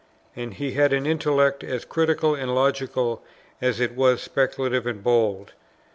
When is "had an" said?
0.71-1.05